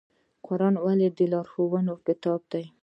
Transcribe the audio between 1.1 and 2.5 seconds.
د لارښوونې کتاب